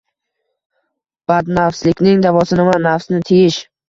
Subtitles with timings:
[1.31, 3.59] Badnafslikning davosi nima?– Nafsni tiyish.